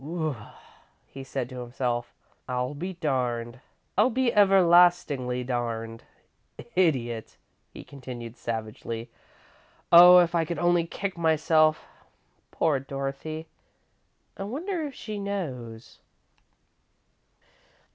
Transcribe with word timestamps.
"Whew!" 0.03 0.35
he 1.05 1.23
said 1.23 1.47
to 1.49 1.59
himself. 1.59 2.11
"I'll 2.49 2.73
be 2.73 2.93
darned! 2.93 3.59
I'll 3.95 4.09
be 4.09 4.33
everlastingly 4.33 5.43
darned! 5.43 6.05
Idiot!" 6.73 7.37
he 7.71 7.83
continued, 7.83 8.35
savagely. 8.35 9.11
"Oh, 9.91 10.17
if 10.17 10.33
I 10.33 10.43
could 10.43 10.57
only 10.57 10.87
kick 10.87 11.19
myself! 11.19 11.85
Poor 12.49 12.79
Dorothy! 12.79 13.45
I 14.37 14.41
wonder 14.41 14.81
if 14.87 14.95
she 14.95 15.19
knows!" 15.19 15.99